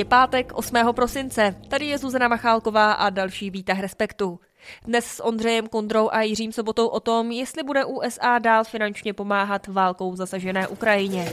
Je 0.00 0.04
pátek 0.04 0.52
8. 0.54 0.76
prosince. 0.92 1.54
Tady 1.68 1.86
je 1.86 1.98
Zuzana 1.98 2.28
Machálková 2.28 2.92
a 2.92 3.10
další 3.10 3.50
výtah 3.50 3.80
Respektu. 3.80 4.40
Dnes 4.84 5.04
s 5.06 5.24
Ondřejem 5.24 5.66
Kondrou 5.66 6.08
a 6.12 6.22
Jiřím 6.22 6.52
Sobotou 6.52 6.86
o 6.86 7.00
tom, 7.00 7.30
jestli 7.30 7.62
bude 7.62 7.84
USA 7.84 8.38
dál 8.38 8.64
finančně 8.64 9.12
pomáhat 9.12 9.66
válkou 9.66 10.16
zasažené 10.16 10.68
Ukrajině. 10.68 11.32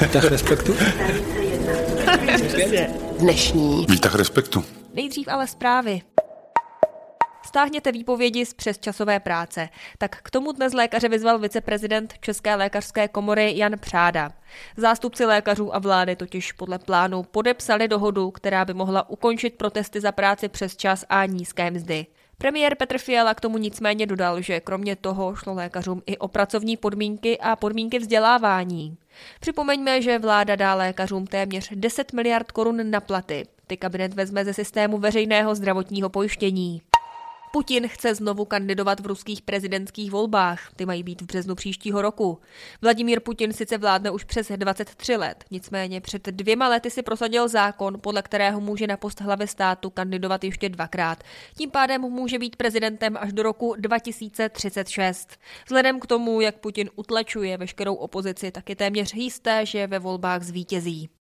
Výtah 0.00 0.24
Respektu? 0.24 0.76
Dnešní. 3.18 3.86
Výtah 3.88 4.14
Respektu. 4.14 4.64
Nejdřív 4.94 5.28
ale 5.28 5.46
zprávy. 5.46 6.00
Stáhněte 7.48 7.92
výpovědi 7.92 8.46
z 8.46 8.54
přesčasové 8.54 9.20
práce. 9.20 9.68
Tak 9.98 10.22
k 10.22 10.30
tomu 10.30 10.52
dnes 10.52 10.72
lékaře 10.72 11.08
vyzval 11.08 11.38
viceprezident 11.38 12.14
České 12.20 12.54
lékařské 12.54 13.08
komory 13.08 13.52
Jan 13.56 13.78
Přáda. 13.80 14.32
Zástupci 14.76 15.24
lékařů 15.24 15.74
a 15.74 15.78
vlády 15.78 16.16
totiž 16.16 16.52
podle 16.52 16.78
plánu 16.78 17.22
podepsali 17.22 17.88
dohodu, 17.88 18.30
která 18.30 18.64
by 18.64 18.74
mohla 18.74 19.10
ukončit 19.10 19.54
protesty 19.54 20.00
za 20.00 20.12
práci 20.12 20.48
přes 20.48 20.76
čas 20.76 21.04
a 21.08 21.26
nízké 21.26 21.70
mzdy. 21.70 22.06
Premiér 22.38 22.74
Petr 22.74 22.98
Fiala 22.98 23.34
k 23.34 23.40
tomu 23.40 23.58
nicméně 23.58 24.06
dodal, 24.06 24.40
že 24.40 24.60
kromě 24.60 24.96
toho 24.96 25.36
šlo 25.36 25.54
lékařům 25.54 26.02
i 26.06 26.18
o 26.18 26.28
pracovní 26.28 26.76
podmínky 26.76 27.38
a 27.38 27.56
podmínky 27.56 27.98
vzdělávání. 27.98 28.96
Připomeňme, 29.40 30.02
že 30.02 30.18
vláda 30.18 30.56
dá 30.56 30.74
lékařům 30.74 31.26
téměř 31.26 31.68
10 31.74 32.12
miliard 32.12 32.52
korun 32.52 32.90
na 32.90 33.00
platy. 33.00 33.46
Ty 33.66 33.76
kabinet 33.76 34.14
vezme 34.14 34.44
ze 34.44 34.54
systému 34.54 34.98
veřejného 34.98 35.54
zdravotního 35.54 36.08
pojištění. 36.08 36.82
Putin 37.58 37.88
chce 37.88 38.14
znovu 38.14 38.44
kandidovat 38.44 39.00
v 39.00 39.06
ruských 39.06 39.42
prezidentských 39.42 40.10
volbách. 40.10 40.70
Ty 40.76 40.86
mají 40.86 41.02
být 41.02 41.22
v 41.22 41.24
březnu 41.24 41.54
příštího 41.54 42.02
roku. 42.02 42.38
Vladimír 42.82 43.20
Putin 43.20 43.52
sice 43.52 43.78
vládne 43.78 44.10
už 44.10 44.24
přes 44.24 44.52
23 44.56 45.16
let, 45.16 45.44
nicméně 45.50 46.00
před 46.00 46.26
dvěma 46.26 46.68
lety 46.68 46.90
si 46.90 47.02
prosadil 47.02 47.48
zákon, 47.48 48.00
podle 48.00 48.22
kterého 48.22 48.60
může 48.60 48.86
na 48.86 48.96
post 48.96 49.20
hlavy 49.20 49.46
státu 49.46 49.90
kandidovat 49.90 50.44
ještě 50.44 50.68
dvakrát. 50.68 51.24
Tím 51.56 51.70
pádem 51.70 52.00
může 52.00 52.38
být 52.38 52.56
prezidentem 52.56 53.16
až 53.20 53.32
do 53.32 53.42
roku 53.42 53.74
2036. 53.78 55.36
Vzhledem 55.66 56.00
k 56.00 56.06
tomu, 56.06 56.40
jak 56.40 56.58
Putin 56.58 56.90
utlačuje 56.96 57.56
veškerou 57.56 57.94
opozici, 57.94 58.50
tak 58.50 58.70
je 58.70 58.76
téměř 58.76 59.14
jisté, 59.14 59.66
že 59.66 59.86
ve 59.86 59.98
volbách 59.98 60.42
zvítězí. 60.42 61.17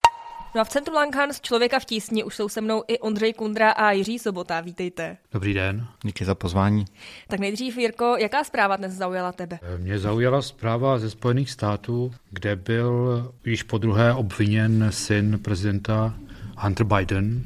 No 0.56 0.62
a 0.62 0.64
v 0.64 0.70
centru 0.70 0.94
Langhans 0.94 1.42
Člověka 1.42 1.80
v 1.80 1.86
tísni 1.86 2.24
už 2.24 2.36
jsou 2.36 2.50
se 2.50 2.62
mnou 2.62 2.84
i 2.88 3.00
Ondřej 3.00 3.34
Kundra 3.34 3.72
a 3.72 3.92
Jiří 3.92 4.20
Sobota. 4.20 4.62
Vítejte. 4.62 5.18
Dobrý 5.32 5.54
den. 5.54 5.88
Díky 6.04 6.26
za 6.26 6.36
pozvání. 6.36 6.86
Tak 7.28 7.40
nejdřív, 7.40 7.78
Jirko, 7.78 8.16
jaká 8.20 8.44
zpráva 8.44 8.76
dnes 8.76 8.94
zaujala 8.94 9.32
tebe? 9.32 9.60
Mě 9.78 10.00
zaujala 10.00 10.42
zpráva 10.42 11.00
ze 11.00 11.10
Spojených 11.10 11.52
států, 11.52 12.14
kde 12.32 12.56
byl 12.56 13.32
již 13.46 13.64
po 13.64 13.78
druhé 13.78 14.14
obviněn 14.14 14.88
syn 14.90 15.40
prezidenta 15.40 16.14
Hunter 16.58 16.86
Biden. 16.86 17.44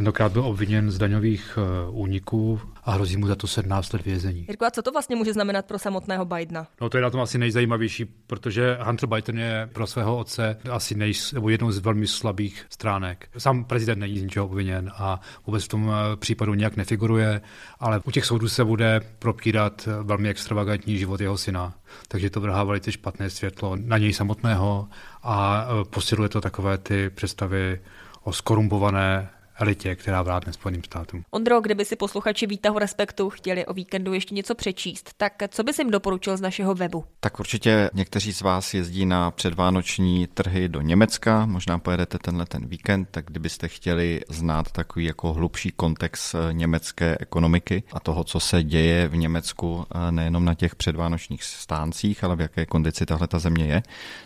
Tentokrát 0.00 0.32
byl 0.32 0.44
obviněn 0.44 0.90
z 0.90 0.98
daňových 0.98 1.58
eh, 1.58 1.90
úniků 1.90 2.60
a 2.84 2.92
hrozí 2.92 3.16
mu 3.16 3.26
za 3.26 3.34
to 3.34 3.46
17 3.46 3.92
let 3.92 4.04
vězení. 4.04 4.44
Jirko, 4.48 4.64
a 4.64 4.70
co 4.70 4.82
to 4.82 4.92
vlastně 4.92 5.16
může 5.16 5.32
znamenat 5.32 5.66
pro 5.66 5.78
samotného 5.78 6.24
Bidena? 6.24 6.66
No 6.80 6.88
to 6.88 6.98
je 6.98 7.02
na 7.02 7.10
tom 7.10 7.20
asi 7.20 7.38
nejzajímavější, 7.38 8.04
protože 8.04 8.78
Hunter 8.82 9.08
Biden 9.08 9.38
je 9.38 9.68
pro 9.72 9.86
svého 9.86 10.16
otce 10.16 10.56
asi 10.70 10.94
nej, 10.94 11.12
nebo 11.32 11.48
jednou 11.48 11.70
z 11.70 11.78
velmi 11.78 12.06
slabých 12.06 12.66
stránek. 12.70 13.28
Sám 13.38 13.64
prezident 13.64 13.98
není 13.98 14.18
z 14.18 14.22
ničeho 14.22 14.46
obviněn 14.46 14.90
a 14.94 15.20
vůbec 15.46 15.64
v 15.64 15.68
tom 15.68 15.92
eh, 15.92 16.16
případu 16.16 16.54
nějak 16.54 16.76
nefiguruje, 16.76 17.40
ale 17.80 18.00
u 18.04 18.10
těch 18.10 18.24
soudů 18.24 18.48
se 18.48 18.64
bude 18.64 19.00
propírat 19.18 19.88
velmi 20.02 20.28
extravagantní 20.28 20.98
život 20.98 21.20
jeho 21.20 21.38
syna. 21.38 21.74
Takže 22.08 22.30
to 22.30 22.40
vrhá 22.40 22.64
velice 22.64 22.92
špatné 22.92 23.30
světlo 23.30 23.76
na 23.76 23.98
něj 23.98 24.12
samotného 24.12 24.88
a 25.22 25.66
eh, 25.66 25.84
posiluje 25.84 26.28
to 26.28 26.40
takové 26.40 26.78
ty 26.78 27.10
představy 27.10 27.80
o 28.22 28.32
skorumpované 28.32 29.28
elitě, 29.60 29.96
která 29.96 30.22
vládne 30.22 30.52
Spojeným 30.52 30.84
státům. 30.84 31.24
Ondro, 31.30 31.60
kdyby 31.60 31.84
si 31.84 31.96
posluchači 31.96 32.46
Výtahu 32.46 32.78
Respektu 32.78 33.30
chtěli 33.30 33.66
o 33.66 33.74
víkendu 33.74 34.12
ještě 34.14 34.34
něco 34.34 34.54
přečíst, 34.54 35.10
tak 35.16 35.32
co 35.48 35.62
bys 35.62 35.78
jim 35.78 35.90
doporučil 35.90 36.36
z 36.36 36.40
našeho 36.40 36.74
webu? 36.74 37.04
Tak 37.20 37.40
určitě 37.40 37.90
někteří 37.94 38.32
z 38.32 38.40
vás 38.40 38.74
jezdí 38.74 39.06
na 39.06 39.30
předvánoční 39.30 40.26
trhy 40.26 40.68
do 40.68 40.80
Německa, 40.80 41.46
možná 41.46 41.78
pojedete 41.78 42.18
tenhle 42.18 42.46
ten 42.46 42.66
víkend, 42.66 43.08
tak 43.10 43.24
kdybyste 43.26 43.68
chtěli 43.68 44.20
znát 44.28 44.72
takový 44.72 45.04
jako 45.04 45.32
hlubší 45.32 45.72
kontext 45.76 46.34
eh, 46.34 46.52
německé 46.52 47.16
ekonomiky 47.20 47.82
a 47.92 48.00
toho, 48.00 48.24
co 48.24 48.40
se 48.40 48.62
děje 48.62 49.08
v 49.08 49.16
Německu 49.16 49.86
eh, 49.94 50.12
nejenom 50.12 50.44
na 50.44 50.54
těch 50.54 50.74
předvánočních 50.74 51.44
stáncích, 51.44 52.24
ale 52.24 52.36
v 52.36 52.40
jaké 52.40 52.66
kondici 52.66 53.06
tahle 53.06 53.26
ta 53.26 53.38
země 53.38 53.64
je, 53.64 53.82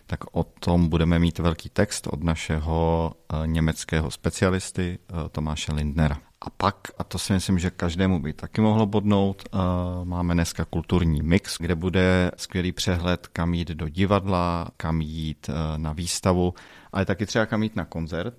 tak 0.07 0.21
o 0.33 0.45
tom 0.45 0.89
budeme 0.89 1.19
mít 1.19 1.39
velký 1.39 1.69
text 1.69 2.07
od 2.07 2.25
našeho 2.25 3.13
eh, 3.33 3.47
německého 3.47 4.11
specialisty 4.11 4.99
Tomáše 5.29 5.73
Lindnera. 5.73 6.17
A 6.41 6.51
pak, 6.51 6.77
a 6.99 7.05
to 7.05 7.19
si 7.19 7.33
myslím, 7.33 7.59
že 7.59 7.71
každému 7.71 8.23
by 8.23 8.33
taky 8.33 8.61
mohlo 8.61 8.87
bodnout, 8.87 9.43
uh, 9.55 9.61
máme 10.05 10.35
dneska 10.35 10.65
kulturní 10.65 11.23
mix, 11.23 11.57
kde 11.59 11.75
bude 11.75 12.31
skvělý 12.37 12.73
přehled, 12.73 13.27
kam 13.27 13.55
jít 13.55 13.69
do 13.69 13.89
divadla, 13.89 14.69
kam 14.77 15.01
jít 15.01 15.49
uh, 15.49 15.55
na 15.79 15.93
výstavu, 15.93 16.55
ale 16.93 17.05
taky 17.05 17.27
třeba 17.27 17.47
kam 17.47 17.63
jít 17.63 17.77
na 17.77 17.85
koncert 17.85 18.35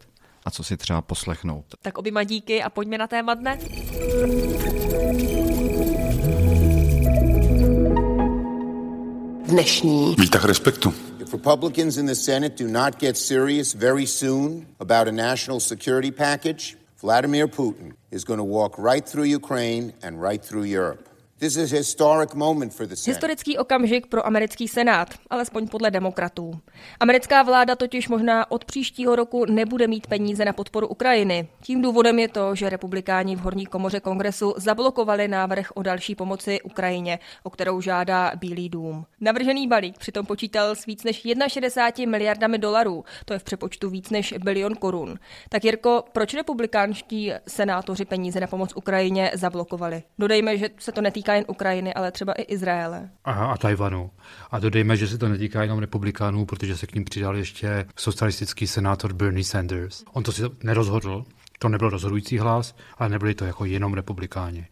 a 0.46 0.52
co 0.52 0.64
si 0.64 0.78
třeba 0.78 1.02
poslechnout. 1.02 1.66
Tak 1.82 1.98
oběma 1.98 2.24
díky 2.24 2.64
a 2.64 2.70
pojďme 2.70 2.98
na 2.98 3.08
téma 3.08 3.34
dne. 3.34 3.58
Dnešní. 9.48 10.16
Výtah 10.20 10.46
respektu. 10.46 10.94
If 11.26 11.34
Republicans 11.34 11.98
in 11.98 12.06
the 12.06 12.14
Senate 12.14 12.56
do 12.56 12.68
not 12.68 13.00
get 13.00 13.18
serious 13.18 13.74
very 13.74 14.06
soon 14.06 14.68
about 14.80 15.08
a 15.08 15.12
national 15.12 15.60
security 15.60 16.12
package, 16.12 16.78
Vladimir 17.00 17.48
Putin 17.48 17.94
is 18.12 18.24
going 18.24 18.38
to 18.38 18.44
walk 18.44 18.78
right 18.78 19.04
through 19.04 19.24
Ukraine 19.24 19.94
and 20.04 20.22
right 20.22 20.40
through 20.40 20.66
Europe. 20.66 21.10
Historický 23.06 23.58
okamžik 23.58 24.08
pro 24.08 24.28
americký 24.28 24.68
senát, 24.68 25.10
alespoň 25.30 25.68
podle 25.68 25.92
demokratů. 25.92 26.60
Americká 27.00 27.44
vláda 27.44 27.76
totiž 27.76 28.10
možná 28.10 28.52
od 28.52 28.66
příštího 28.66 29.16
roku 29.16 29.46
nebude 29.46 29.88
mít 29.88 30.08
peníze 30.08 30.46
na 30.46 30.54
podporu 30.54 30.88
Ukrajiny. 30.88 31.48
Tím 31.62 31.82
důvodem 31.82 32.20
je 32.20 32.28
to, 32.28 32.56
že 32.56 32.70
republikáni 32.70 33.36
v 33.36 33.40
horní 33.40 33.66
komoře 33.66 34.00
kongresu 34.00 34.54
zablokovali 34.58 35.28
návrh 35.28 35.72
o 35.74 35.84
další 35.84 36.16
pomoci 36.16 36.62
Ukrajině, 36.62 37.20
o 37.44 37.50
kterou 37.50 37.82
žádá 37.82 38.32
Bílý 38.36 38.70
dům. 38.70 39.06
Navržený 39.22 39.68
balík 39.68 39.98
přitom 39.98 40.26
počítal 40.26 40.76
s 40.76 40.86
víc 40.86 41.04
než 41.04 41.24
61 41.48 42.12
miliardami 42.12 42.58
dolarů, 42.58 43.06
to 43.26 43.34
je 43.34 43.40
v 43.40 43.44
přepočtu 43.44 43.90
víc 43.90 44.10
než 44.10 44.34
bilion 44.44 44.76
korun. 44.76 45.20
Tak 45.50 45.64
Jirko, 45.64 46.04
proč 46.12 46.34
republikánští 46.34 47.32
senátoři 47.48 48.06
peníze 48.06 48.40
na 48.40 48.48
pomoc 48.48 48.74
Ukrajině 48.76 49.32
zablokovali? 49.34 50.04
Dodejme, 50.20 50.58
že 50.58 50.70
se 50.80 50.92
to 50.92 51.02
netýká 51.02 51.25
netýká 51.26 51.34
jen 51.34 51.46
Ukrajiny, 51.48 51.94
ale 51.94 52.12
třeba 52.12 52.34
i 52.34 52.42
Izraele. 52.42 53.10
Aha, 53.26 53.46
a 53.46 53.58
Tajvanu. 53.58 54.12
A 54.52 54.60
dodejme, 54.60 54.98
že 54.98 55.08
se 55.08 55.18
to 55.18 55.30
netýká 55.30 55.64
jenom 55.64 55.80
republikánů, 55.80 56.46
protože 56.46 56.78
se 56.78 56.88
k 56.88 56.96
ním 56.96 57.04
přidal 57.04 57.36
ještě 57.36 57.86
socialistický 57.96 58.68
senátor 58.68 59.14
Bernie 59.14 59.44
Sanders. 59.44 60.04
On 60.14 60.24
to 60.24 60.32
si 60.32 60.42
nerozhodl, 60.64 61.26
to 61.60 61.70
nebyl 61.70 61.90
rozhodující 61.90 62.38
hlas, 62.38 62.76
ale 62.98 63.10
nebyli 63.10 63.36
to 63.36 63.46
jako 63.46 63.66
jenom 63.66 63.94
republikáni. 63.94 64.68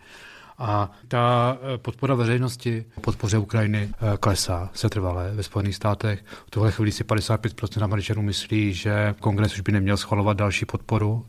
A 0.58 0.92
ta 1.08 1.58
eh, 1.58 1.78
podpora 1.78 2.16
veřejnosti 2.16 2.86
podpoře 3.02 3.38
Ukrajiny 3.38 3.90
eh, 3.92 4.18
klesá 4.18 4.69
se 4.74 4.90
trvalé 4.90 5.31
ve 5.34 5.44
Spojených 5.44 5.75
státech. 5.75 6.24
V 6.47 6.52
tuhle 6.52 6.72
chvíli 6.72 6.92
si 6.92 7.03
55% 7.03 7.84
Američanů 7.84 8.22
myslí, 8.22 8.74
že 8.74 9.16
kongres 9.19 9.53
už 9.53 9.62
by 9.62 9.72
neměl 9.72 9.97
schvalovat 9.97 10.38
další 10.38 10.66
podporu 10.66 11.25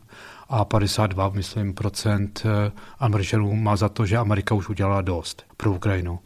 a 0.49 0.65
52, 0.65 1.29
myslím, 1.29 1.73
procent 1.73 2.43
eh, 2.45 2.71
Američanů 2.99 3.55
má 3.55 3.75
za 3.75 3.89
to, 3.89 4.05
že 4.05 4.17
Amerika 4.17 4.55
už 4.55 4.69
udělala 4.69 5.01
dost 5.01 5.43
pro 5.57 5.71
Ukrajinu. 5.71 6.19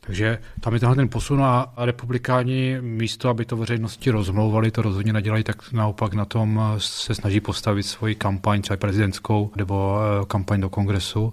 Takže 0.00 0.38
tam 0.60 0.74
je 0.74 0.80
tenhle 0.80 0.96
ten 0.96 1.08
posun 1.08 1.44
a 1.44 1.72
republikáni 1.76 2.76
místo, 2.80 3.28
aby 3.28 3.44
to 3.44 3.56
veřejnosti 3.56 4.10
rozmlouvali, 4.10 4.70
to 4.70 4.82
rozhodně 4.82 5.12
nedělají, 5.12 5.44
tak 5.44 5.72
naopak 5.72 6.14
na 6.14 6.24
tom 6.24 6.60
se 6.78 7.14
snaží 7.14 7.40
postavit 7.40 7.82
svoji 7.82 8.14
kampaň, 8.14 8.62
třeba 8.62 8.76
prezidentskou 8.76 9.50
nebo 9.56 9.98
kampaň 10.26 10.60
do 10.60 10.68
kongresu 10.68 11.32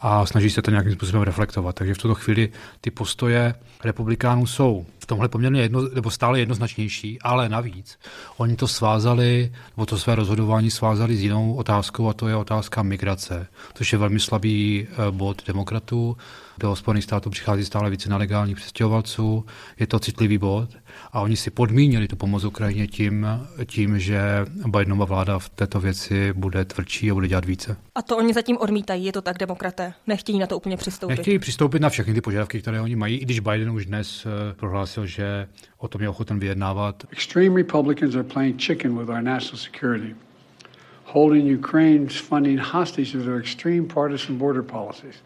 a 0.00 0.26
snaží 0.26 0.50
se 0.50 0.62
to 0.62 0.70
nějakým 0.70 0.92
způsobem 0.92 1.22
reflektovat. 1.22 1.74
Takže 1.74 1.94
v 1.94 1.98
tuto 1.98 2.14
chvíli 2.14 2.48
ty 2.80 2.90
postoje 2.90 3.54
republikánů 3.84 4.46
jsou 4.46 4.86
tomhle 5.08 5.28
poměrně 5.28 5.60
jedno, 5.60 5.88
nebo 5.94 6.10
stále 6.10 6.38
jednoznačnější, 6.38 7.18
ale 7.22 7.48
navíc 7.48 7.98
oni 8.36 8.56
to 8.56 8.68
svázali, 8.68 9.52
nebo 9.76 9.86
to 9.86 9.98
své 9.98 10.14
rozhodování 10.14 10.70
svázali 10.70 11.16
s 11.16 11.22
jinou 11.22 11.54
otázkou 11.54 12.08
a 12.08 12.12
to 12.12 12.28
je 12.28 12.36
otázka 12.36 12.82
migrace, 12.82 13.46
což 13.74 13.92
je 13.92 13.98
velmi 13.98 14.20
slabý 14.20 14.86
eh, 14.90 15.10
bod 15.10 15.46
demokratů. 15.46 16.16
Do 16.58 16.76
Spojených 16.76 17.04
států 17.04 17.30
přichází 17.30 17.64
stále 17.64 17.90
více 17.90 18.10
nelegálních 18.10 18.56
přestěhovalců, 18.56 19.44
je 19.78 19.86
to 19.86 19.98
citlivý 19.98 20.38
bod 20.38 20.68
a 21.12 21.20
oni 21.20 21.36
si 21.36 21.50
podmínili 21.50 22.08
tu 22.08 22.16
pomoc 22.16 22.44
Ukrajině 22.44 22.86
tím, 22.86 23.26
tím, 23.66 23.98
že 23.98 24.20
Bidenova 24.66 25.04
vláda 25.04 25.38
v 25.38 25.48
této 25.48 25.80
věci 25.80 26.32
bude 26.32 26.64
tvrdší 26.64 27.10
a 27.10 27.14
bude 27.14 27.28
dělat 27.28 27.44
více. 27.44 27.76
A 27.94 28.02
to 28.02 28.16
oni 28.16 28.34
zatím 28.34 28.56
odmítají, 28.56 29.04
je 29.04 29.12
to 29.12 29.22
tak 29.22 29.38
demokraté? 29.38 29.92
Nechtějí 30.06 30.38
na 30.38 30.46
to 30.46 30.56
úplně 30.56 30.76
přistoupit? 30.76 31.16
Nechtějí 31.16 31.38
přistoupit 31.38 31.82
na 31.82 31.88
všechny 31.88 32.14
ty 32.14 32.20
požadavky, 32.20 32.60
které 32.60 32.80
oni 32.80 32.96
mají, 32.96 33.16
i 33.16 33.24
když 33.24 33.40
Biden 33.40 33.70
už 33.70 33.86
dnes 33.86 34.26
eh, 34.26 34.54
prohlásil, 34.54 34.97
prohlásil, 34.98 35.06
že 35.06 35.48
o 35.78 35.88
tom 35.88 36.02
je 36.02 36.08
ochoten 36.08 36.38
vyjednávat. 36.38 37.06
Extreme 37.10 37.56
Republicans 37.56 38.14
are 38.14 38.24
playing 38.24 38.60
chicken 38.60 38.98
with 38.98 39.08
our 39.08 39.22
national 39.22 39.58
security, 39.58 40.14
holding 41.04 41.58
Ukraine's 41.58 42.16
funding 42.16 42.60
hostage 42.60 43.12
to 43.12 43.18
their 43.18 43.38
extreme 43.38 43.86
partisan 43.86 44.38
border 44.38 44.62
policies. 44.62 45.22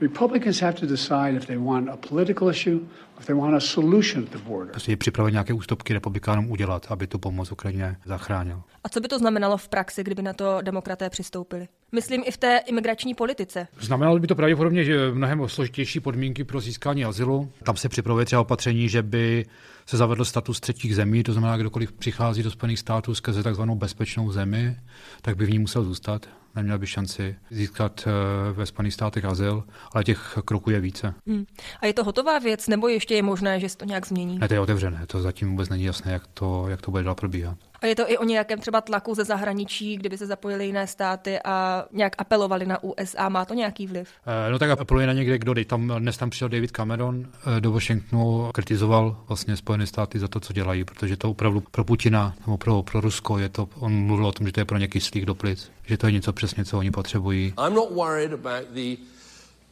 Republicans 0.00 0.60
have 0.60 0.74
to 0.74 0.86
decide 0.86 1.36
if 1.36 1.46
they 1.46 1.56
want 1.56 1.88
a 1.88 1.96
political 1.96 2.48
issue 2.48 2.80
or 3.14 3.20
if 3.20 3.26
they 3.26 3.36
want 3.36 3.54
a 3.54 3.60
solution 3.60 4.24
to 4.24 4.38
the 4.38 4.44
border. 4.44 4.70
Prostě 4.70 4.92
je 4.92 4.96
připraven 4.96 5.32
nějaké 5.32 5.52
ústupky 5.52 5.92
republikánům 5.92 6.50
udělat, 6.50 6.86
aby 6.90 7.06
tu 7.06 7.18
pomoc 7.18 7.52
Ukrajině 7.52 7.96
zachránil. 8.04 8.62
A 8.84 8.88
co 8.88 9.00
by 9.00 9.08
to 9.08 9.18
znamenalo 9.18 9.56
v 9.56 9.68
praxi, 9.68 10.02
kdyby 10.04 10.22
na 10.22 10.32
to 10.32 10.58
demokraté 10.62 11.10
přistoupili? 11.10 11.68
Myslím 11.94 12.22
i 12.26 12.30
v 12.30 12.36
té 12.36 12.58
imigrační 12.66 13.14
politice. 13.14 13.66
Znamenalo 13.80 14.18
by 14.18 14.26
to 14.26 14.34
pravděpodobně 14.34 14.84
že 14.84 15.10
mnohem 15.12 15.48
složitější 15.48 16.00
podmínky 16.00 16.44
pro 16.44 16.60
získání 16.60 17.04
azylu. 17.04 17.52
Tam 17.62 17.76
se 17.76 17.88
připravuje 17.88 18.26
třeba 18.26 18.42
opatření, 18.42 18.88
že 18.88 19.02
by 19.02 19.46
se 19.86 19.96
zavedl 19.96 20.24
status 20.24 20.60
třetích 20.60 20.96
zemí, 20.96 21.22
to 21.22 21.32
znamená, 21.32 21.56
kdokoliv 21.56 21.92
přichází 21.92 22.42
do 22.42 22.50
Spojených 22.50 22.78
států 22.78 23.14
skrze 23.14 23.42
takzvanou 23.42 23.74
bezpečnou 23.74 24.32
zemi, 24.32 24.76
tak 25.22 25.36
by 25.36 25.46
v 25.46 25.50
ní 25.50 25.58
musel 25.58 25.84
zůstat 25.84 26.26
neměl 26.56 26.78
by 26.78 26.86
šanci 26.86 27.36
získat 27.50 28.04
eh, 28.06 28.52
ve 28.52 28.66
Spojených 28.66 28.94
státech 28.94 29.24
azyl, 29.24 29.64
ale 29.92 30.04
těch 30.04 30.38
kroků 30.44 30.70
je 30.70 30.80
více. 30.80 31.14
Hmm. 31.26 31.44
A 31.80 31.86
je 31.86 31.94
to 31.94 32.04
hotová 32.04 32.38
věc, 32.38 32.68
nebo 32.68 32.88
ještě 32.88 33.14
je 33.14 33.22
možné, 33.22 33.60
že 33.60 33.68
se 33.68 33.76
to 33.76 33.84
nějak 33.84 34.06
změní? 34.06 34.38
Ne, 34.38 34.48
to 34.48 34.54
je 34.54 34.60
otevřené, 34.60 35.06
to 35.06 35.20
zatím 35.20 35.50
vůbec 35.50 35.68
není 35.68 35.84
jasné, 35.84 36.12
jak 36.12 36.26
to, 36.26 36.68
jak 36.68 36.82
to 36.82 36.90
bude 36.90 37.02
dál 37.02 37.14
probíhat. 37.14 37.58
A 37.84 37.86
je 37.86 37.94
to 37.94 38.10
i 38.10 38.18
o 38.18 38.24
nějakém 38.24 38.58
třeba 38.58 38.80
tlaku 38.80 39.14
ze 39.14 39.24
zahraničí, 39.24 39.96
kdyby 39.96 40.18
se 40.18 40.26
zapojili 40.26 40.66
jiné 40.66 40.86
státy 40.86 41.38
a 41.44 41.84
nějak 41.92 42.12
apelovali 42.18 42.66
na 42.66 42.82
USA. 42.82 43.28
Má 43.28 43.44
to 43.44 43.54
nějaký 43.54 43.86
vliv? 43.86 44.08
Eh, 44.26 44.50
no 44.50 44.58
tak 44.58 44.70
apeluje 44.70 45.06
na 45.06 45.12
někde, 45.12 45.38
kdo 45.38 45.54
tam, 45.64 45.92
dnes 45.98 46.16
tam 46.16 46.30
přišel 46.30 46.48
David 46.48 46.70
Cameron 46.70 47.26
eh, 47.56 47.60
do 47.60 47.72
Washingtonu, 47.72 48.50
kritizoval 48.54 49.16
vlastně 49.28 49.56
Spojené 49.56 49.86
státy 49.86 50.18
za 50.18 50.28
to, 50.28 50.40
co 50.40 50.52
dělají, 50.52 50.84
protože 50.84 51.16
to 51.16 51.30
opravdu 51.30 51.62
pro 51.70 51.84
Putina 51.84 52.34
nebo 52.46 52.58
pro, 52.58 52.82
pro 52.82 53.00
Rusko 53.00 53.38
je 53.38 53.48
to, 53.48 53.68
on 53.78 53.92
mluvil 53.92 54.26
o 54.26 54.32
tom, 54.32 54.46
že 54.46 54.52
to 54.52 54.60
je 54.60 54.64
pro 54.64 54.78
ně 54.78 54.88
kyslík 54.88 55.24
do 55.24 55.34
plic, 55.34 55.70
že 55.86 55.96
to 55.96 56.06
je 56.06 56.12
něco 56.12 56.32
přesně, 56.32 56.64
co 56.64 56.78
oni 56.78 56.90
potřebují. 56.90 57.54
I'm 57.66 57.74
not 57.74 57.90
worried 57.92 58.32
about 58.32 58.68
the 58.74 58.96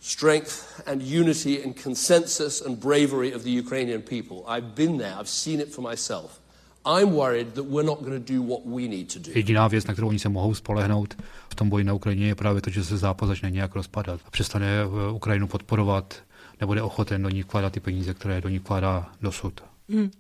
strength 0.01 0.83
and 0.87 1.03
unity 1.03 1.65
and 1.65 1.83
consensus 1.83 2.63
and 2.67 2.79
bravery 2.79 3.35
of 3.35 3.43
the 3.43 3.51
Ukrainian 3.51 4.03
people. 4.03 4.37
I've 4.47 4.67
been 4.75 4.99
there, 4.99 5.15
I've 5.21 5.31
seen 5.31 5.61
it 5.61 5.75
for 5.75 5.91
myself. 5.91 6.41
I'm 6.85 7.15
worried 7.15 7.55
that 7.55 7.65
we're 7.65 7.87
not 7.87 8.01
going 8.01 8.27
to 8.27 8.33
do 8.33 8.43
what 8.43 8.61
we 8.67 8.89
need 8.89 9.13
to 9.13 9.19
do. 9.19 9.31
Jediná 9.35 9.69
věc, 9.69 9.87
na 9.87 9.93
kterou 9.93 10.09
oni 10.09 10.19
se 10.19 10.29
mohou 10.29 10.55
spolehnout 10.55 11.15
v 11.49 11.55
tom 11.55 11.69
boji 11.69 11.85
na 11.85 11.95
Ukrajině, 11.95 12.27
je 12.27 12.35
právě 12.35 12.63
to, 12.63 12.71
že 12.71 12.85
se 12.85 12.97
zápas 12.97 13.29
začne 13.29 13.51
nějak 13.51 13.75
rozpadat. 13.75 14.21
Přestane 14.31 14.67
eh, 14.67 15.13
Ukrajinu 15.13 15.47
podporovat, 15.49 16.15
nebude 16.61 16.83
ochoten 16.83 17.23
do 17.23 17.29
ní 17.29 17.43
vkládat 17.43 17.73
ty 17.73 17.81
peníze, 17.81 18.15
které 18.15 18.41
do 18.41 18.49
ní 18.49 18.59
vkládá 18.59 19.13
dosud. 19.21 19.61
Hmm. 19.89 20.11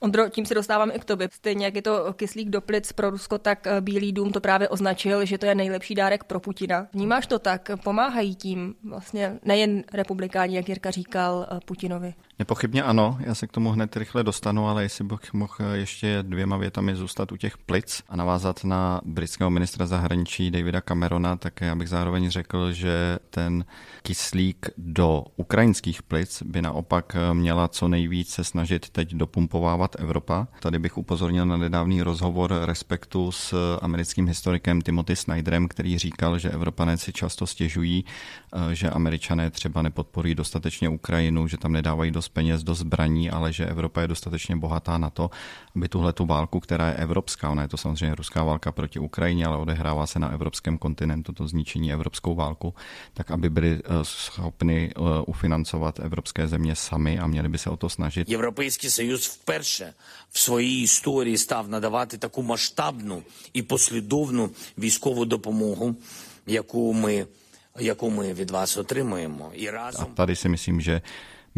Ondro, 0.00 0.28
tím 0.28 0.46
se 0.46 0.54
dostávám 0.54 0.90
i 0.94 0.98
k 0.98 1.04
tobě. 1.04 1.28
Stejně 1.32 1.64
jak 1.64 1.74
je 1.74 1.82
to 1.82 2.12
kyslík 2.12 2.50
do 2.50 2.60
plic 2.60 2.92
pro 2.92 3.10
Rusko, 3.10 3.38
tak 3.38 3.66
eh, 3.66 3.80
Bílý 3.80 4.12
dům 4.12 4.32
to 4.32 4.40
právě 4.40 4.68
označil, 4.68 5.24
že 5.24 5.38
to 5.38 5.46
je 5.46 5.54
nejlepší 5.54 5.94
dárek 5.94 6.24
pro 6.24 6.40
Putina. 6.40 6.86
Vnímáš 6.92 7.26
to 7.26 7.38
tak? 7.38 7.70
Pomáhají 7.84 8.34
tím 8.34 8.74
vlastně 8.84 9.38
nejen 9.44 9.84
republikáni, 9.92 10.56
jak 10.56 10.68
Jirka 10.68 10.90
říkal, 10.90 11.46
eh, 11.50 11.60
Putinovi? 11.64 12.14
Nepochybně 12.38 12.82
ano, 12.82 13.18
já 13.20 13.34
se 13.34 13.46
k 13.46 13.52
tomu 13.52 13.70
hned 13.70 13.96
rychle 13.96 14.24
dostanu, 14.24 14.68
ale 14.68 14.82
jestli 14.82 15.04
bych 15.04 15.32
mohl 15.32 15.54
ještě 15.72 16.18
dvěma 16.22 16.56
větami 16.56 16.96
zůstat 16.96 17.32
u 17.32 17.36
těch 17.36 17.58
plic 17.58 18.02
a 18.08 18.16
navázat 18.16 18.64
na 18.64 19.00
britského 19.04 19.50
ministra 19.50 19.86
zahraničí 19.86 20.50
Davida 20.50 20.80
Camerona, 20.80 21.36
tak 21.36 21.60
já 21.60 21.74
bych 21.74 21.88
zároveň 21.88 22.30
řekl, 22.30 22.72
že 22.72 23.18
ten 23.30 23.64
kyslík 24.02 24.70
do 24.76 25.24
ukrajinských 25.36 26.02
plic 26.02 26.42
by 26.42 26.62
naopak 26.62 27.16
měla 27.32 27.68
co 27.68 27.88
nejvíc 27.88 28.30
se 28.30 28.44
snažit 28.44 28.90
teď 28.90 29.14
dopumpovávat 29.22 29.96
Evropa. 29.98 30.48
Tady 30.60 30.78
bych 30.78 30.98
upozornil 30.98 31.46
na 31.46 31.56
nedávný 31.56 32.02
rozhovor 32.02 32.54
Respektu 32.64 33.32
s 33.32 33.54
americkým 33.82 34.26
historikem 34.26 34.82
Timothy 34.82 35.16
Snyderem, 35.16 35.68
který 35.68 35.98
říkal, 35.98 36.38
že 36.38 36.50
Evropané 36.50 36.98
si 36.98 37.12
často 37.12 37.46
stěžují, 37.46 38.04
eh, 38.04 38.74
že 38.74 38.90
američané 38.90 39.50
třeba 39.50 39.82
nepodporují 39.82 40.34
dostatečně 40.34 40.88
Ukrajinu, 40.88 41.48
že 41.48 41.56
tam 41.56 41.72
nedávají 41.72 42.10
dost 42.10 42.28
peněz, 42.28 42.62
dost 42.64 42.78
zbraní, 42.78 43.30
ale 43.30 43.52
že 43.52 43.66
Evropa 43.66 44.00
je 44.00 44.08
dostatečně 44.08 44.56
bohatá 44.56 44.98
na 44.98 45.10
to, 45.10 45.30
aby 45.76 45.88
tuhle 45.88 46.12
tu 46.12 46.26
válku, 46.26 46.60
která 46.60 46.88
je 46.88 46.94
evropská, 46.94 47.50
ona 47.50 47.62
je 47.62 47.68
to 47.68 47.76
samozřejmě 47.76 48.14
ruská 48.14 48.42
válka 48.44 48.72
proti 48.72 48.98
Ukrajině, 48.98 49.46
ale 49.46 49.56
odehrává 49.56 50.06
se 50.06 50.18
na 50.18 50.28
evropském 50.34 50.78
kontinentu, 50.78 51.32
to 51.32 51.48
zničení 51.48 51.92
evropskou 51.92 52.34
válku, 52.34 52.74
tak 53.14 53.30
aby 53.30 53.50
byli 53.50 53.70
eh, 53.78 53.80
schopni 54.02 54.90
eh, 54.90 55.00
ufinancovat 55.26 56.00
evropské 56.00 56.48
země 56.48 56.74
sami 56.74 57.18
a 57.18 57.26
měli 57.26 57.48
by 57.48 57.58
se 57.58 57.70
o 57.70 57.76
to 57.76 57.88
snažit. 57.88 58.26
Evropský 58.82 59.01
Союз 59.01 59.25
вперше 59.25 59.93
в 60.31 60.39
своїй 60.39 60.81
історії 60.81 61.37
став 61.37 61.69
надавати 61.69 62.17
таку 62.17 62.43
масштабну 62.43 63.23
і 63.53 63.61
послідовну 63.61 64.49
військову 64.77 65.25
допомогу, 65.25 65.95
яку 66.45 66.93
ми 66.93 67.25
яку 67.79 68.09
ми 68.09 68.33
від 68.33 68.51
вас 68.51 68.77
отримуємо. 68.77 69.51
І 69.55 69.69
разом 69.69 70.05
a 70.05 70.15
tady 70.15 70.35
si 70.35 70.49
myslím, 70.49 70.81
že 70.81 71.01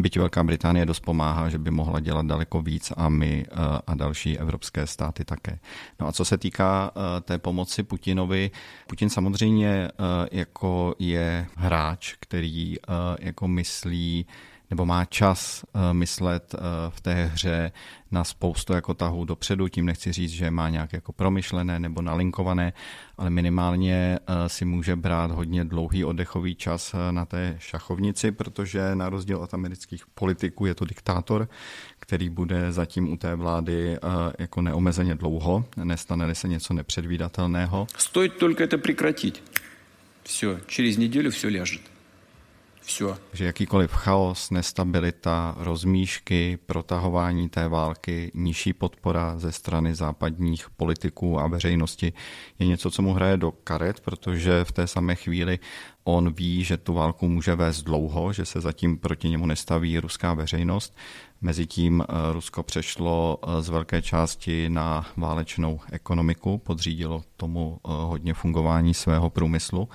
byť 0.00 0.16
Velká 0.16 0.40
Británie 0.44 0.88
dost 0.88 1.04
pomáhá, 1.04 1.48
že 1.48 1.58
by 1.60 1.70
mohla 1.70 2.00
dělat 2.00 2.26
daleko 2.26 2.62
víc 2.62 2.92
a 2.96 3.08
my 3.08 3.44
eh, 3.44 3.80
a 3.86 3.94
další 3.94 4.38
evropské 4.38 4.86
státy 4.86 5.24
také. 5.24 5.58
No 6.00 6.08
a 6.08 6.12
co 6.12 6.24
se 6.24 6.38
týká 6.38 6.90
eh, 6.90 7.20
té 7.20 7.38
pomoci 7.38 7.82
Putinovi, 7.82 8.50
Putin 8.86 9.10
samozřejmě 9.10 9.68
eh, 9.68 9.92
jako 10.32 10.94
je 10.98 11.46
hráč, 11.56 12.14
který 12.20 12.76
jako 13.20 13.48
myslí 13.48 14.26
nebo 14.70 14.86
má 14.86 15.04
čas 15.04 15.64
uh, 15.72 15.80
myslet 15.92 16.54
uh, 16.54 16.60
v 16.88 17.00
té 17.00 17.24
hře 17.24 17.72
na 18.10 18.24
spoustu 18.24 18.72
jako 18.72 18.94
tahů 18.94 19.24
dopředu, 19.24 19.68
tím 19.68 19.86
nechci 19.86 20.12
říct, 20.12 20.30
že 20.30 20.50
má 20.50 20.68
nějak 20.68 20.92
jako 20.92 21.12
promyšlené 21.12 21.80
nebo 21.80 22.02
nalinkované, 22.02 22.72
ale 23.18 23.30
minimálně 23.30 24.18
uh, 24.28 24.34
si 24.46 24.64
může 24.64 24.96
brát 24.96 25.30
hodně 25.30 25.64
dlouhý 25.64 26.04
oddechový 26.04 26.54
čas 26.54 26.94
na 27.10 27.24
té 27.24 27.56
šachovnici, 27.58 28.32
protože 28.32 28.94
na 28.94 29.08
rozdíl 29.08 29.38
od 29.38 29.54
amerických 29.54 30.06
politiků 30.06 30.66
je 30.66 30.74
to 30.74 30.84
diktátor, 30.84 31.48
který 31.98 32.28
bude 32.28 32.72
zatím 32.72 33.12
u 33.12 33.16
té 33.16 33.34
vlády 33.34 33.98
jako 34.38 34.62
neomezeně 34.62 35.14
dlouho, 35.14 35.64
nestane 35.84 36.34
se 36.34 36.48
něco 36.48 36.74
nepředvídatelného. 36.74 37.86
Stojí 37.96 38.28
только 38.28 38.66
to 38.66 38.78
překratit. 38.78 39.42
Все, 40.24 40.60
через 40.66 40.96
неделю 40.96 41.30
все 41.30 41.48
ляжет. 41.48 41.93
Все. 42.90 43.04
Že 43.32 43.44
jakýkoliv 43.44 43.92
chaos, 43.92 44.50
nestabilita, 44.50 45.54
rozmíšky, 45.58 46.58
protahování 46.66 47.48
té 47.48 47.68
války, 47.68 48.30
nižší 48.34 48.72
podpora 48.72 49.38
ze 49.38 49.52
strany 49.52 49.94
západních 49.94 50.70
politiků 50.70 51.40
a 51.40 51.46
veřejnosti 51.46 52.12
je 52.58 52.66
něco, 52.66 52.90
co 52.90 53.02
mu 53.02 53.12
hraje 53.12 53.36
do 53.36 53.50
karet, 53.50 54.00
protože 54.00 54.64
v 54.64 54.72
té 54.72 54.86
samé 54.86 55.14
chvíli 55.14 55.58
on 56.04 56.32
ví, 56.32 56.64
že 56.64 56.76
tu 56.76 56.94
válku 56.94 57.28
může 57.28 57.54
vést 57.54 57.82
dlouho, 57.82 58.32
že 58.32 58.44
se 58.44 58.60
zatím 58.60 58.98
proti 58.98 59.28
němu 59.28 59.46
nestaví 59.46 59.98
ruská 59.98 60.34
veřejnost. 60.34 60.96
Mezitím 61.40 62.02
eh, 62.02 62.32
Rusko 62.32 62.62
přešlo 62.62 63.38
eh, 63.42 63.62
z 63.62 63.68
velké 63.68 64.02
části 64.02 64.70
na 64.70 65.06
válečnou 65.16 65.80
ekonomiku, 65.92 66.58
podřídilo 66.58 67.22
tomu 67.36 67.78
eh, 67.84 67.88
hodně 67.88 68.34
fungování 68.34 68.94
svého 68.94 69.30
průmyslu 69.30 69.88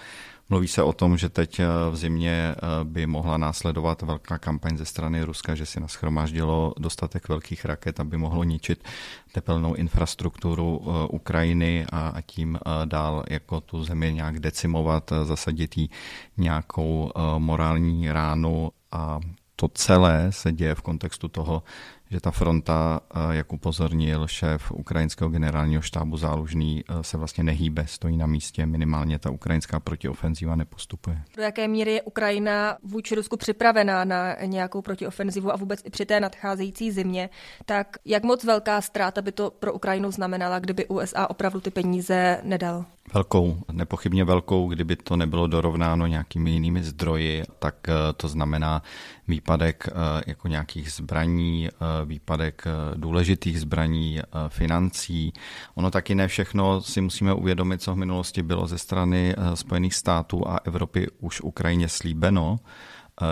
Mluví 0.50 0.69
se 0.69 0.83
o 0.83 0.92
tom, 0.92 1.16
že 1.16 1.28
teď 1.28 1.61
eh, 1.61 1.66
v 1.90 1.97
zimě 1.97 2.54
eh, 2.54 2.85
by 2.85 3.07
mohla 3.07 3.37
následovat 3.37 4.02
velká 4.02 4.38
kampaň 4.38 4.76
ze 4.76 4.85
strany 4.85 5.23
Ruska, 5.23 5.54
že 5.54 5.66
si 5.66 5.80
naschromáždilo 5.80 6.75
dostatek 6.78 7.28
velkých 7.28 7.64
raket, 7.64 8.00
aby 8.00 8.16
mohlo 8.16 8.45
ničit 8.45 8.85
tepelnou 9.33 9.75
infrastrukturu 9.75 10.83
eh, 10.83 11.07
Ukrajiny 11.11 11.87
a 11.92 12.21
tím 12.26 12.59
dál 12.85 13.25
jako 13.30 13.61
tu 13.61 13.85
zemi 13.85 14.12
nějak 14.12 14.40
decimovat, 14.40 15.12
zasadit 15.25 15.76
jí 15.76 15.90
nějakou 16.37 17.12
morální 17.38 18.12
ránu. 18.12 18.71
A 18.92 19.21
to 19.57 19.69
celé 19.69 20.26
se 20.30 20.52
děje 20.52 20.75
v 20.75 20.83
kontextu 20.83 21.28
toho, 21.28 21.62
že 22.11 22.21
ta 22.21 22.31
fronta, 22.31 23.00
eh, 23.14 23.37
jak 23.37 23.52
upozornil 23.52 24.26
šéf 24.26 24.73
ukrajinského 24.73 25.31
generálního 25.31 25.83
štábu 25.83 26.17
zálužný, 26.17 26.85
eh, 26.88 27.02
se 27.05 27.19
vlastně 27.19 27.45
nehýbe, 27.45 27.87
stojí 27.87 28.17
na 28.17 28.26
místě, 28.26 28.67
minimálně 28.67 29.19
ta 29.19 29.31
ukrajinská 29.31 29.81
protiofenzíva 29.81 30.57
nepostupuje. 30.57 31.23
Do 31.37 31.43
jaké 31.43 31.69
míry 31.69 31.93
je 31.93 32.02
Ukrajina 32.02 32.76
vůči 32.83 33.14
Rusku 33.14 33.37
připravená 33.37 34.05
na 34.05 34.35
nějakou 34.45 34.83
protiofenzivu 34.83 35.52
a 35.52 35.57
vůbec 35.57 35.81
i 35.85 35.90
při 35.90 36.07
té 36.07 36.21
nadcházející 36.21 36.90
zimě, 36.90 37.31
tak 37.64 37.97
jak 38.05 38.23
moc 38.23 38.45
velká 38.45 38.81
ztráta 38.81 39.23
by 39.23 39.33
to 39.33 39.50
pro 39.50 39.73
Ukrajinu 39.73 40.11
znamenala, 40.11 40.59
kdyby 40.59 40.87
USA 40.87 41.31
opravdu 41.31 41.61
ty 41.61 41.71
peníze 41.71 42.40
nedal? 42.43 42.85
Velkou, 43.14 43.62
nepochybně 43.73 44.25
velkou, 44.25 44.69
kdyby 44.69 44.97
to 44.97 45.17
nebylo 45.17 45.47
dorovnáno 45.47 46.07
nějakými 46.07 46.50
jinými 46.50 46.83
zdroji, 46.83 47.43
tak 47.59 47.88
eh, 47.88 47.93
to 48.17 48.29
znamená 48.29 48.83
výpadek 49.29 49.88
jako 50.26 50.49
nějakých 50.49 50.93
zbraní, 50.93 51.69
výpadek 52.05 52.62
eh, 52.67 52.71
důležitých 52.97 53.61
zbraní, 53.61 54.19
eh, 54.19 54.25
financí. 54.49 55.33
Ono 55.75 55.90
taky 55.90 56.14
ne 56.14 56.29
všechno 56.29 56.83
si 56.83 57.00
musíme 57.00 57.35
uvědomit, 57.35 57.83
co 57.83 57.95
v 57.95 57.97
minulosti 57.97 58.43
bylo 58.43 58.67
ze 58.67 58.79
strany 58.79 59.35
eh, 59.35 59.57
Spojených 59.57 59.95
států 59.95 60.49
a 60.49 60.61
Evropy 60.64 61.07
už 61.21 61.40
Ukrajině 61.40 61.88
slíbeno 61.88 62.59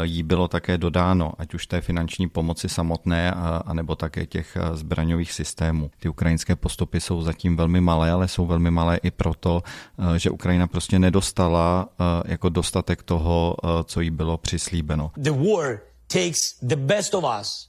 jí 0.03 0.23
bylo 0.23 0.49
také 0.49 0.79
dodáno, 0.79 1.33
ať 1.39 1.55
už 1.55 1.67
té 1.67 1.81
finanční 1.81 2.29
pomoci 2.29 2.69
samotné, 2.69 3.33
anebo 3.67 3.97
také 3.97 4.27
těch 4.27 4.57
zbraňových 4.73 5.33
systémů. 5.33 5.91
Ty 5.99 6.09
ukrajinské 6.09 6.57
postupy 6.57 7.01
jsou 7.01 7.23
zatím 7.23 7.57
velmi 7.57 7.81
malé, 7.81 8.11
ale 8.11 8.29
jsou 8.29 8.47
velmi 8.47 8.71
malé 8.71 8.97
i 8.97 9.11
proto, 9.11 9.63
že 10.17 10.31
Ukrajina 10.31 10.67
prostě 10.67 10.99
nedostala 10.99 11.89
jako 12.25 12.49
dostatek 12.49 13.03
toho, 13.03 13.57
co 13.85 14.01
jí 14.01 14.11
bylo 14.11 14.37
přislíbeno. 14.37 15.11
The 15.17 15.31
war 15.31 15.79
takes 16.07 16.59
the 16.63 16.77
best 16.77 17.15
of 17.15 17.25
us, 17.41 17.69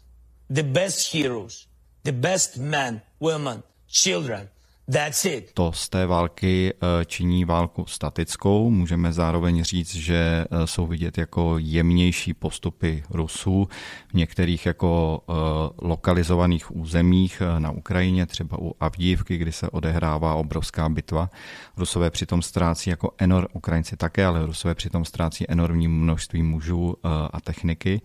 the 0.50 0.64
best 0.64 1.14
heroes, 1.14 1.68
the 2.04 2.12
best 2.12 2.58
men, 2.58 3.02
women, 3.20 3.64
children, 4.04 4.50
That's 4.92 5.26
it. 5.26 5.52
To 5.54 5.72
z 5.72 5.90
té 5.90 6.06
války 6.06 6.74
eh, 6.74 7.06
činí 7.06 7.46
válku 7.46 7.86
statickou. 7.86 8.70
Můžeme 8.70 9.14
zároveň 9.14 9.64
říct, 9.64 9.96
že 9.96 10.16
eh, 10.16 10.68
jsou 10.68 10.88
vidět 10.88 11.18
jako 11.18 11.56
jemnější 11.58 12.34
postupy 12.34 13.04
Rusů 13.10 13.68
v 14.08 14.14
některých 14.14 14.66
jako 14.66 15.22
eh, 15.30 15.34
lokalizovaných 15.82 16.76
územích 16.76 17.42
na 17.60 17.72
Ukrajině, 17.72 18.26
třeba 18.26 18.58
u 18.62 18.76
Avdívky, 18.80 19.38
kdy 19.38 19.52
se 19.52 19.70
odehrává 19.70 20.34
obrovská 20.34 20.90
bitva. 20.90 21.30
Rusové 21.78 22.10
přitom 22.10 22.42
ztrácí 22.42 22.90
jako 22.90 23.12
enor, 23.18 23.48
Ukrajinci 23.54 23.98
také, 23.98 24.26
ale 24.26 24.46
Rusové 24.46 24.76
přitom 24.76 25.06
ztrácí 25.06 25.52
enormní 25.52 25.88
množství 25.88 26.44
mužů 26.44 26.96
a 27.34 27.42
techniky, 27.42 28.02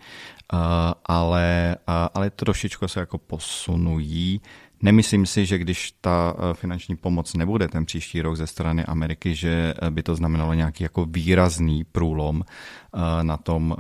ale, 1.05 1.77
ale 2.15 2.31
trošičku 2.31 2.89
se 2.89 3.01
jako 3.01 3.19
posunují 3.19 4.41
Nemyslím 4.83 5.27
si, 5.27 5.47
že 5.47 5.59
když 5.59 5.95
ta 6.01 6.37
eh, 6.37 6.55
finanční 6.55 6.97
pomoc 6.97 7.35
nebude 7.35 7.69
ten 7.69 7.87
příští 7.87 8.23
rok 8.23 8.37
ze 8.37 8.47
strany 8.47 8.85
Ameriky, 8.85 9.35
že 9.35 9.75
eh, 9.83 9.91
by 9.91 10.03
to 10.03 10.15
znamenalo 10.15 10.55
nějaký 10.55 10.83
jako 10.83 11.05
výrazný 11.05 11.85
průlom 11.85 12.43
eh, 12.43 13.25
na 13.25 13.37
tom 13.37 13.77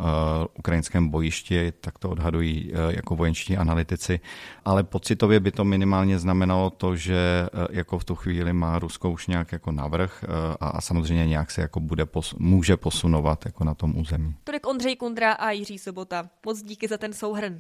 ukrajinském 0.59 1.09
bojišti, 1.09 1.73
tak 1.81 1.99
to 1.99 2.11
odhadují 2.11 2.73
jako 2.89 3.17
vojenští 3.17 3.57
analytici, 3.57 4.21
ale 4.65 4.85
pocitově 4.85 5.41
by 5.41 5.51
to 5.51 5.65
minimálně 5.65 6.19
znamenalo 6.19 6.71
to, 6.71 6.97
že 6.97 7.49
jako 7.71 7.99
v 7.99 8.05
tu 8.05 8.15
chvíli 8.15 8.53
má 8.53 8.79
Rusko 8.79 9.11
už 9.11 9.27
nějak 9.27 9.53
jako 9.53 9.73
navrh 9.73 10.25
a, 10.61 10.67
a 10.67 10.81
samozřejmě 10.81 11.27
nějak 11.27 11.51
se 11.51 11.61
jako 11.61 11.81
bude 11.81 12.07
pos, 12.07 12.35
může 12.39 12.77
posunovat 12.77 13.47
jako 13.47 13.65
na 13.65 13.75
tom 13.75 13.99
území. 13.99 14.35
Tolik 14.45 14.67
Ondřej 14.67 14.97
Kundra 14.97 15.33
a 15.33 15.51
Jiří 15.51 15.79
Sobota. 15.79 16.31
Moc 16.47 16.63
díky 16.63 16.89
za 16.89 16.99
ten 16.99 17.13
souhrn. 17.13 17.59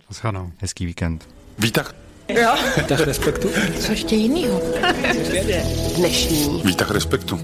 Hezký 0.58 0.86
víkend. 0.86 1.28
Vítah. 1.58 2.03
Jo. 2.28 2.54
Výtah 2.76 3.00
respektu. 3.00 3.48
Co 3.80 3.92
ještě 3.92 4.16
jinýho? 4.16 4.62
Dnešní. 5.96 6.62
Výtah 6.64 6.90
respektu. 6.90 7.40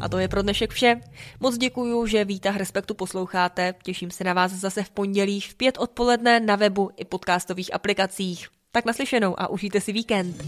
A 0.00 0.08
to 0.08 0.18
je 0.18 0.28
pro 0.28 0.42
dnešek 0.42 0.70
vše. 0.70 1.00
Moc 1.40 1.58
děkuju, 1.58 2.06
že 2.06 2.24
výtah 2.24 2.56
Respektu 2.56 2.94
posloucháte. 2.94 3.74
Těším 3.82 4.10
se 4.10 4.24
na 4.24 4.32
vás 4.32 4.52
zase 4.52 4.82
v 4.82 4.90
pondělí 4.90 5.40
v 5.40 5.54
pět 5.54 5.78
odpoledne 5.78 6.40
na 6.40 6.56
webu 6.56 6.90
i 6.96 7.04
podcastových 7.04 7.74
aplikacích. 7.74 8.48
Tak 8.72 8.84
naslyšenou 8.84 9.40
a 9.40 9.50
užijte 9.50 9.80
si 9.80 9.92
víkend. 9.92 10.42